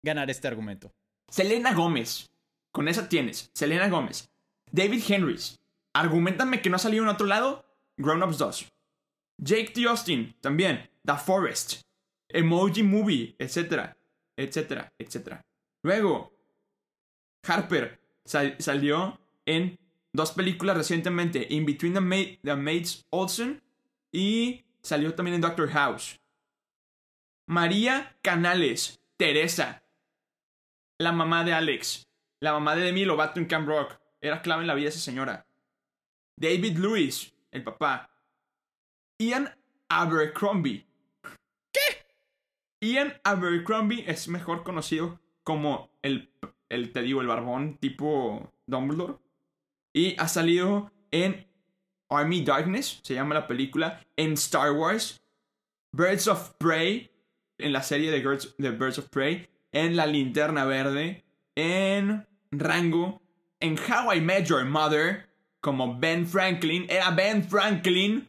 [0.07, 0.92] ganar este argumento.
[1.29, 2.31] Selena Gómez.
[2.73, 3.51] Con esa tienes.
[3.55, 4.31] Selena Gómez.
[4.73, 5.59] David Henrys.
[5.92, 7.64] Argumentame que no ha salido en otro lado.
[7.99, 8.73] Grown Ups 2.
[9.38, 9.85] Jake T.
[9.87, 10.35] Austin.
[10.40, 10.88] También.
[11.05, 11.83] The Forest.
[12.29, 13.35] Emoji Movie.
[13.38, 13.97] Etcétera.
[14.37, 14.92] Etcétera.
[14.99, 15.42] Etcétera.
[15.83, 16.33] Luego.
[17.47, 18.01] Harper.
[18.25, 19.79] sal- salió en
[20.12, 21.47] dos películas recientemente.
[21.51, 23.62] In Between the, Ma- the Maids Olsen.
[24.12, 26.19] Y salió también en Doctor House.
[27.49, 29.01] María Canales.
[29.16, 29.83] Teresa
[30.99, 32.09] la mamá de Alex,
[32.41, 33.99] la mamá de Demi Lovato en Camp Rock.
[34.21, 35.47] Era clave en la vida de esa señora.
[36.37, 38.11] David Lewis, el papá.
[39.19, 39.55] Ian
[39.89, 40.87] Abercrombie.
[41.73, 42.07] ¿Qué?
[42.81, 46.31] Ian Abercrombie es mejor conocido como el,
[46.69, 49.19] el, te digo, el barbón tipo Dumbledore.
[49.95, 51.47] Y ha salido en
[52.11, 55.21] Army Darkness, se llama la película, en Star Wars,
[55.93, 57.11] Birds of Prey,
[57.59, 61.23] en la serie de, Birds, de Birds of Prey, en La Linterna Verde,
[61.55, 63.21] en Rango,
[63.61, 65.29] en How I Met Your Mother,
[65.61, 68.27] como Ben Franklin, era Ben Franklin,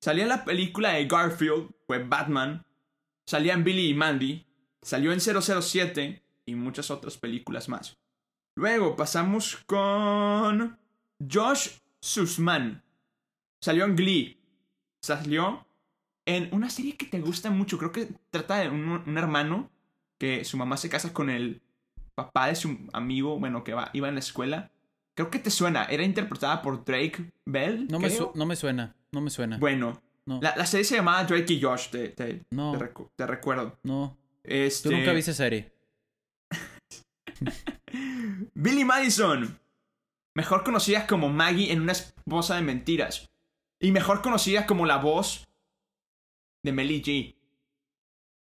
[0.00, 2.66] salía en la película de Garfield, fue Batman,
[3.24, 4.44] salía en Billy y Mandy,
[4.82, 7.96] salió en 007 y muchas otras películas más.
[8.56, 10.76] Luego pasamos con
[11.20, 11.68] Josh
[12.00, 12.82] Sussman.
[13.60, 14.40] Salió en Glee.
[15.02, 15.64] Salió
[16.26, 17.78] en una serie que te gusta mucho.
[17.78, 19.70] Creo que trata de un, un hermano
[20.20, 21.60] que su mamá se casa con el
[22.14, 24.70] papá de su amigo, bueno, que va, iba en la escuela.
[25.16, 25.84] Creo que te suena.
[25.86, 27.88] Era interpretada por Drake Bell.
[27.88, 28.30] No me, creo.
[28.32, 29.56] su- no me suena, no me suena.
[29.58, 30.38] Bueno, No.
[30.42, 32.72] la, la serie se llamaba Drake y Josh, te, te, No.
[32.72, 33.78] te recu- te recuerdo.
[33.82, 35.72] No, Este, yo nunca vi esa serie.
[38.54, 39.58] Billy Madison,
[40.34, 43.28] mejor conocida como Maggie en una esposa de mentiras.
[43.80, 45.48] Y mejor conocida como la voz
[46.62, 47.36] de Melly G.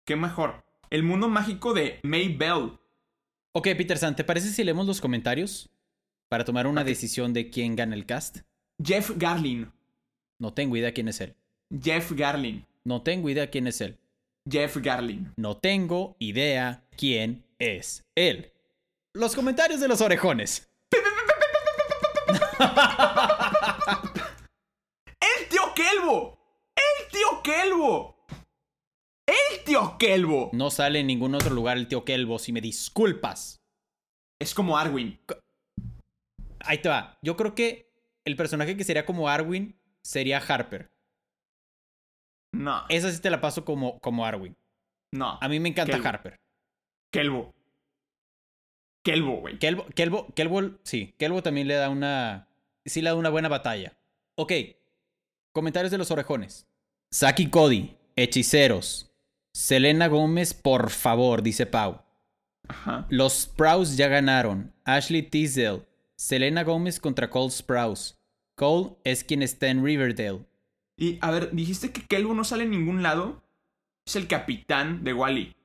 [0.06, 0.64] ¿Qué mejor?
[0.90, 2.80] El mundo mágico de May Bell.
[3.52, 5.70] Ok, Peter San, ¿te parece si leemos los comentarios?
[6.30, 8.38] Para tomar una decisión de quién gana el cast.
[8.82, 9.70] Jeff Garlin.
[10.40, 11.36] No tengo idea quién es él.
[11.82, 12.66] Jeff Garlin.
[12.86, 13.98] No tengo idea quién es él.
[14.50, 15.34] Jeff Garlin.
[15.36, 18.54] No tengo idea quién es él.
[19.14, 20.70] Los comentarios de los orejones.
[25.20, 26.38] ¡El tío Kelbo!
[26.76, 28.17] ¡El tío Kelbo!
[29.68, 30.50] ¡El tío Kelbo!
[30.54, 33.58] No sale en ningún otro lugar el tío Kelbo, si me disculpas.
[34.40, 35.20] Es como Arwin.
[36.62, 37.18] Ahí te va.
[37.22, 37.92] Yo creo que
[38.26, 40.90] el personaje que sería como Arwin sería Harper.
[42.54, 44.56] No, Esa sí te la paso como, como Arwin.
[45.14, 45.38] no.
[45.42, 46.08] A mí me encanta Kelbo.
[46.08, 46.36] Harper.
[47.12, 47.54] Kelbo.
[49.04, 49.60] Kelbo, güey.
[49.60, 52.48] Kelbo, Kelbo, Kelbo, sí, Kelbo también le da una.
[52.86, 53.98] Sí, le da una buena batalla.
[54.38, 54.54] Ok.
[55.54, 56.68] Comentarios de los orejones.
[57.12, 59.07] Saki Cody, hechiceros.
[59.62, 62.04] Selena Gómez, por favor, dice Pau.
[62.68, 63.08] Ajá.
[63.10, 64.72] Los Sprouse ya ganaron.
[64.86, 65.82] Ashley Tisdale.
[66.16, 68.20] Selena Gómez contra Cole Sprouse.
[68.56, 70.46] Cole es quien está en Riverdale.
[70.96, 73.42] Y, a ver, dijiste que Kelbo no sale en ningún lado.
[74.06, 75.56] Es el capitán de Wally.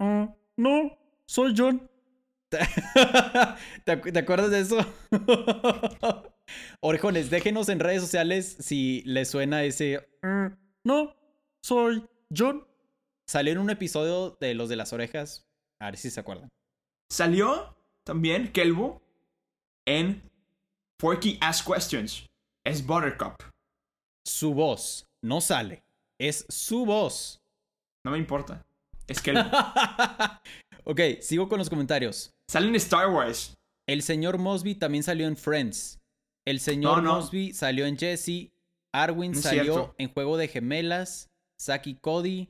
[0.00, 1.88] Ah, no, soy John.
[2.50, 4.78] ¿Te, acu- te acuerdas de eso?
[6.80, 10.04] Orejones, déjenos en redes sociales si les suena ese.
[10.22, 10.46] "Mm,
[10.82, 11.14] no,
[11.62, 12.04] soy
[12.36, 12.64] John.
[13.28, 15.46] Salió en un episodio de Los de las Orejas.
[15.80, 16.48] A ver si se acuerdan.
[17.10, 19.02] Salió también Kelbo
[19.86, 20.22] en
[21.00, 22.26] Forky Ask Questions.
[22.64, 23.34] Es Buttercup.
[24.26, 25.82] Su voz no sale.
[26.18, 27.38] Es su voz.
[28.04, 28.64] No me importa.
[29.06, 29.42] Es Kelbo.
[30.84, 32.30] ok, sigo con los comentarios.
[32.50, 33.54] sale en Star Wars.
[33.86, 35.98] El señor Mosby también salió en Friends.
[36.46, 37.14] El señor No, no.
[37.20, 38.50] Mosby salió en Jesse.
[38.94, 39.94] Arwin No salió cierto.
[39.98, 41.28] en Juego de Gemelas.
[41.58, 42.48] Saki Cody.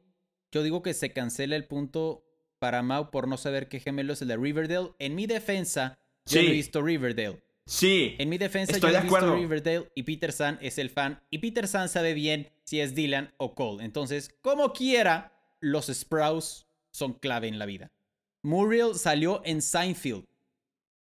[0.52, 2.24] Yo digo que se cancela el punto
[2.58, 4.90] para Mau por no saber qué gemelo es el de Riverdale.
[4.98, 7.42] En mi defensa, yo no he visto Riverdale.
[7.66, 8.16] Sí.
[8.18, 9.34] En mi defensa, Estoy yo no he visto.
[9.34, 11.20] Riverdale y Peter San es el fan.
[11.30, 13.84] Y Peter San sabe bien si es Dylan o Cole.
[13.84, 17.92] Entonces, como quiera, los Sprouse son clave en la vida.
[18.42, 20.24] Muriel salió en Seinfeld.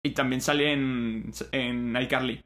[0.03, 2.43] Y también sale en, en iCarly.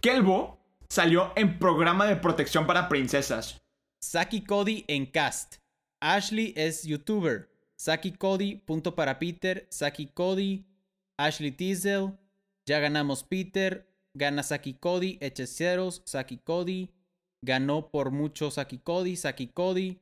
[0.00, 3.60] Kelbo salió en programa de protección para princesas.
[4.00, 5.56] Saki Cody en cast.
[6.00, 7.48] Ashley es youtuber.
[7.76, 9.66] Saki Cody, punto para Peter.
[9.70, 10.64] Saki Cody.
[11.16, 12.14] Ashley Tisdale.
[12.66, 13.88] Ya ganamos Peter.
[14.14, 15.18] Gana Saki Cody.
[15.20, 16.02] Hechiceros.
[16.04, 16.90] Saki Cody.
[17.42, 19.16] Ganó por mucho Saki Cody.
[19.16, 20.00] Saki Cody.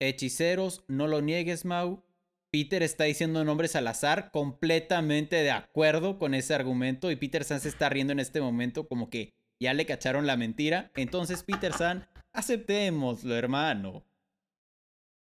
[0.00, 0.84] Hechiceros.
[0.88, 2.04] No lo niegues, Mau.
[2.50, 4.30] Peter está diciendo nombres al azar.
[4.30, 7.10] Completamente de acuerdo con ese argumento.
[7.10, 10.36] Y Peter San se está riendo en este momento como que ya le cacharon la
[10.36, 10.90] mentira.
[10.96, 14.04] Entonces, Peter San, aceptémoslo, hermano.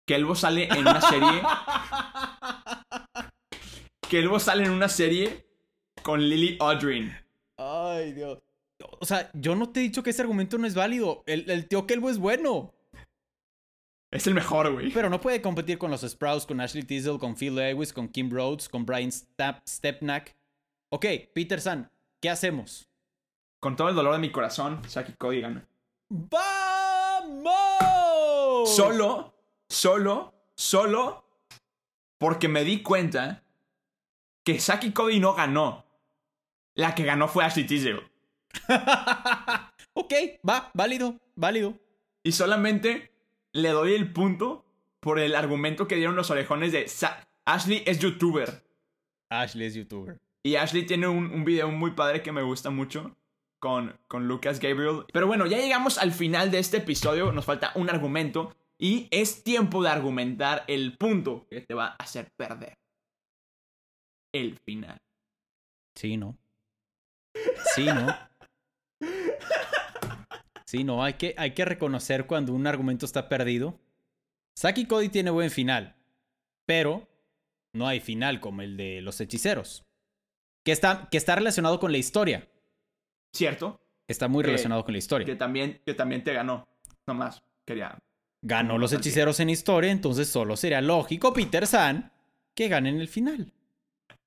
[0.06, 1.42] Kelbo sale en una serie.
[4.10, 5.48] Kelbo sale en una serie
[6.04, 7.14] con Lily Audrin.
[7.58, 8.40] Ay, Dios.
[9.00, 11.24] O sea, yo no te he dicho que ese argumento no es válido.
[11.26, 12.74] El, el tío Kelbo es bueno.
[14.12, 14.92] Es el mejor, güey.
[14.92, 18.30] Pero no puede competir con los Sprouts, con Ashley Tisdale, con Phil Lewis, con Kim
[18.30, 20.36] Rhodes, con Brian Stepnack.
[20.90, 21.92] Ok, Peter San,
[22.22, 22.88] ¿qué hacemos?
[23.60, 25.68] Con todo el dolor de mi corazón, Saki Cody gana.
[26.10, 27.56] ¡Vamos!
[28.74, 29.35] Solo,
[29.70, 31.26] solo, solo
[32.18, 33.44] porque me di cuenta
[34.44, 35.86] que Saki Cody no ganó.
[36.76, 38.04] La que ganó fue Ashley Tisdale.
[39.94, 40.14] ok,
[40.48, 41.78] va, válido, válido.
[42.24, 43.12] Y solamente
[43.54, 44.66] le doy el punto
[45.00, 48.66] por el argumento que dieron los orejones de Sa- Ashley es youtuber.
[49.30, 50.20] Ashley es youtuber.
[50.44, 53.16] Y Ashley tiene un, un video muy padre que me gusta mucho
[53.60, 55.06] con, con Lucas Gabriel.
[55.12, 57.32] Pero bueno, ya llegamos al final de este episodio.
[57.32, 58.56] Nos falta un argumento.
[58.80, 62.74] Y es tiempo de argumentar el punto que te va a hacer perder.
[64.34, 64.98] El final.
[65.98, 66.38] Sí, ¿no?
[67.74, 68.08] Sí, ¿no?
[70.66, 73.80] Sí, no, hay que, hay que reconocer cuando un argumento está perdido.
[74.58, 75.96] Saki Cody tiene buen final,
[76.66, 77.08] pero
[77.74, 79.84] no hay final como el de los hechiceros.
[80.66, 82.50] Que está, que está relacionado con la historia.
[83.34, 83.80] ¿Cierto?
[84.10, 85.26] Está muy Que- relacionado con la historia.
[85.26, 86.68] Que también, que también te ganó.
[87.08, 87.98] Nomás quería
[88.48, 92.14] Ganó los hechiceros en historia, entonces solo sería lógico, Peter San,
[92.54, 93.52] que gane en el final.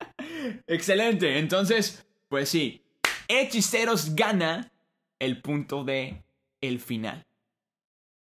[0.67, 2.83] Excelente, entonces, pues sí,
[3.29, 4.73] Hechiceros gana
[5.21, 6.25] el punto de
[6.61, 7.25] el final.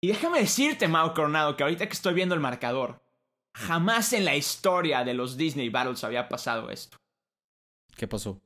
[0.00, 3.00] Y déjame decirte, Mao Coronado, que ahorita que estoy viendo el marcador,
[3.54, 6.98] jamás en la historia de los Disney Battles había pasado esto.
[7.96, 8.42] ¿Qué pasó?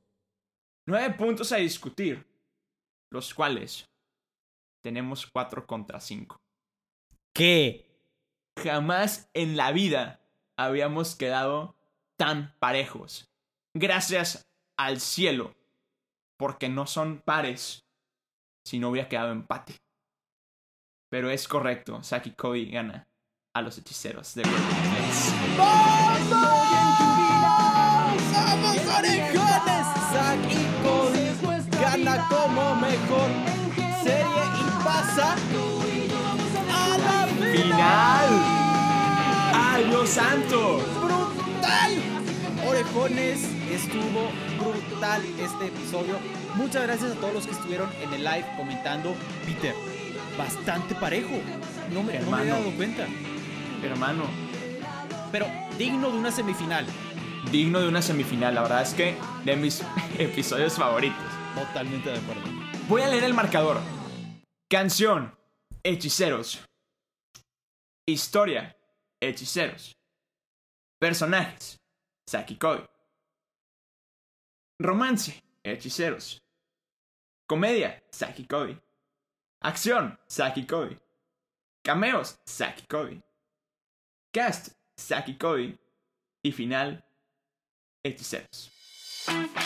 [0.85, 2.23] Nueve puntos a discutir,
[3.09, 3.89] los cuales
[4.83, 6.39] tenemos cuatro contra cinco.
[7.39, 7.87] ¿Qué?
[8.61, 10.19] Jamás en la vida
[10.57, 11.77] habíamos quedado
[12.17, 13.31] tan parejos.
[13.73, 15.55] Gracias al cielo,
[16.35, 17.85] porque no son pares,
[18.65, 19.77] si no hubiera quedado empate.
[21.09, 23.07] Pero es correcto, Saki Cody gana
[23.53, 25.33] a los hechiceros de Golden Knights.
[28.33, 29.87] ¡Somos orejones!
[30.11, 33.29] Saki Cody gana como mejor
[34.03, 35.37] serie y pasa
[37.51, 38.29] ¡Final!
[39.53, 40.77] ¡Ay, Dios santo!
[41.01, 41.91] brutal.
[42.67, 46.17] Orejones, estuvo brutal este episodio.
[46.55, 49.15] Muchas gracias a todos los que estuvieron en el live comentando.
[49.45, 49.73] Peter,
[50.37, 51.39] bastante parejo.
[51.91, 52.37] No me, no me Hermano.
[52.37, 53.07] había dado cuenta.
[53.83, 54.23] Hermano,
[55.31, 56.85] Pero digno de una semifinal.
[57.51, 59.81] digno de una semifinal, la verdad es que de mis
[60.19, 61.17] episodios favoritos.
[61.55, 62.41] Totalmente de acuerdo.
[62.87, 63.79] Voy a leer el marcador.
[64.69, 65.33] Canción,
[65.83, 66.61] hechiceros.
[68.09, 68.75] Historia,
[69.21, 69.95] hechiceros.
[70.99, 71.79] Personajes,
[72.27, 72.83] Saki Cody.
[74.79, 76.41] Romance, hechiceros.
[77.47, 78.75] Comedia, Saki Cody.
[79.61, 80.97] Acción, Saki Cody.
[81.83, 83.21] Cameos, Saki Cody.
[84.33, 85.77] Cast, Saki Cody.
[86.43, 87.05] Y final,
[88.03, 88.71] hechiceros.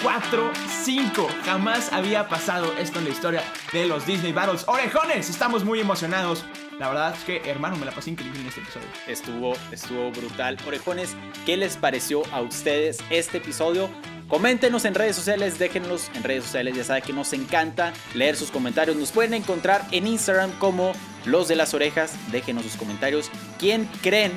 [0.04, 1.30] 4-5.
[1.46, 4.68] Jamás había pasado esto en la historia de los Disney Battles.
[4.68, 6.44] Orejones, estamos muy emocionados.
[6.80, 8.88] La verdad es que, hermano, me la pasé increíble en este episodio.
[9.08, 10.58] Estuvo, estuvo brutal.
[10.66, 13.90] Orejones, ¿qué les pareció a ustedes este episodio?
[14.28, 18.50] Coméntenos en redes sociales, déjenlos en redes sociales, ya saben que nos encanta leer sus
[18.50, 18.98] comentarios.
[18.98, 20.94] Nos pueden encontrar en Instagram como
[21.26, 22.16] Los de las Orejas.
[22.32, 23.30] Déjenos sus comentarios.
[23.60, 24.32] ¿Quién creen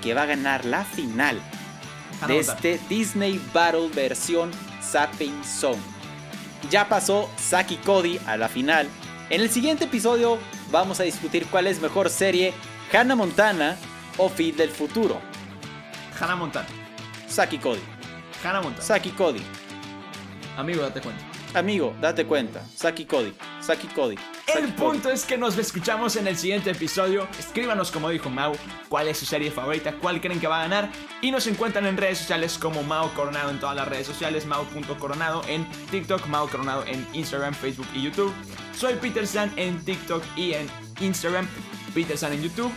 [0.00, 1.38] que va a ganar la final
[2.26, 4.50] de este Disney Battle versión
[4.80, 5.82] Sapping Zone?
[6.70, 8.88] Ya pasó Saki Cody a la final.
[9.28, 10.38] En el siguiente episodio
[10.72, 12.52] vamos a discutir cuál es mejor serie,
[12.92, 13.76] Hannah Montana
[14.16, 15.20] o Feed del futuro.
[16.18, 16.66] Hannah Montana.
[17.28, 17.80] Saki Cody.
[18.42, 18.82] Hannah Montana.
[18.82, 19.42] Saki Cody.
[20.56, 21.31] Amigo, date cuenta.
[21.54, 22.64] Amigo, date cuenta.
[22.74, 23.34] Saki Cody.
[23.60, 24.16] Saki Cody.
[24.46, 24.90] Saki El Cody.
[24.90, 27.28] punto es que nos escuchamos en el siguiente episodio.
[27.38, 28.54] Escríbanos, como dijo Mau,
[28.88, 30.90] cuál es su serie favorita, cuál creen que va a ganar.
[31.20, 35.42] Y nos encuentran en redes sociales como Mau Coronado en todas las redes sociales, Mau.coronado
[35.46, 38.32] en TikTok, Mau Coronado en Instagram, Facebook y YouTube.
[38.74, 40.66] Soy Peter San en TikTok y en
[41.00, 41.46] Instagram,
[41.94, 42.72] Peter San en YouTube.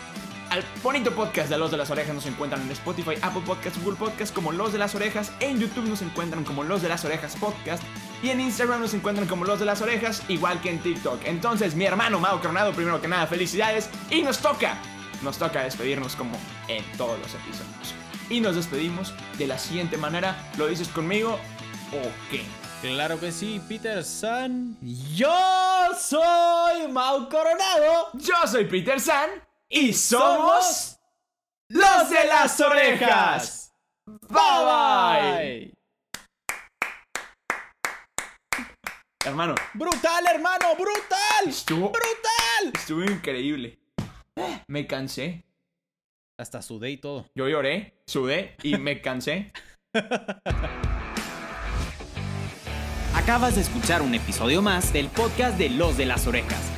[0.56, 4.00] Al bonito podcast de Los de las Orejas nos encuentran en Spotify, Apple Podcasts, Google
[4.00, 5.34] Podcasts como Los de las Orejas.
[5.42, 7.84] En YouTube nos encuentran como Los de las Orejas Podcast.
[8.24, 11.26] Y en Instagram nos encuentran como Los de las Orejas, igual que en TikTok.
[11.26, 13.90] Entonces, mi hermano Mau Coronado, primero que nada, felicidades.
[14.10, 14.78] Y nos toca,
[15.24, 16.38] nos toca despedirnos como
[16.70, 17.94] en todos los episodios.
[18.30, 20.38] Y nos despedimos de la siguiente manera.
[20.58, 21.38] ¿Lo dices conmigo
[21.92, 22.46] o qué?
[22.82, 24.78] Claro que sí, Peter San.
[25.14, 25.36] Yo
[26.00, 28.08] soy Mau Coronado.
[28.14, 30.98] Yo soy Peter San y somos
[31.70, 33.74] los de las orejas.
[34.06, 35.74] Bye bye.
[39.26, 41.48] Hermano, Brutal, hermano, brutal.
[41.48, 42.72] estuvo, Brutal.
[42.76, 43.80] estuvo increíble.
[44.68, 45.44] Me cansé.
[46.38, 47.26] Hasta sudé y todo.
[47.34, 49.52] Yo lloré, sudé y me cansé.
[53.16, 56.72] Acabas de escuchar un episodio más del podcast de Los de las Orejas.